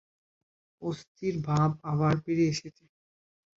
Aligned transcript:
অস্থির 0.81 1.35
ভাব 1.47 1.69
আবার 1.91 2.15
ফিরে 2.23 2.45
এসেছে। 2.47 2.83